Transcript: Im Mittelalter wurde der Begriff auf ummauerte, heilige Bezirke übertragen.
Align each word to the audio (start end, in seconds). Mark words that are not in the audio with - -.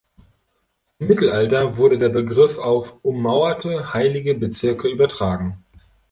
Im 0.97 1.09
Mittelalter 1.09 1.77
wurde 1.77 1.99
der 1.99 2.09
Begriff 2.09 2.57
auf 2.57 2.97
ummauerte, 3.05 3.93
heilige 3.93 4.33
Bezirke 4.33 4.87
übertragen. 4.87 5.63